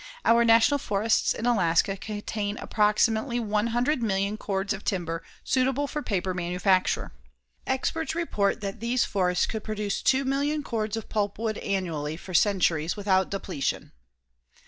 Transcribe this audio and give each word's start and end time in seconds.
Our 0.25 0.43
National 0.43 0.79
Forests 0.79 1.31
in 1.31 1.45
Alaska 1.45 1.95
contain 1.95 2.57
approximately 2.57 3.39
100,000,000 3.39 4.39
cords 4.39 4.73
of 4.73 4.83
timber 4.83 5.21
suitable 5.43 5.85
for 5.85 6.01
paper 6.01 6.33
manufacture. 6.33 7.11
Experts 7.67 8.15
report 8.15 8.61
that 8.61 8.79
these 8.79 9.05
forests 9.05 9.45
could 9.45 9.63
produce 9.63 10.01
2,000,000 10.01 10.63
cords 10.63 10.97
of 10.97 11.07
pulpwood 11.07 11.59
annually 11.63 12.17
for 12.17 12.33
centuries 12.33 12.95
without 12.97 13.29
depletion. 13.29 13.91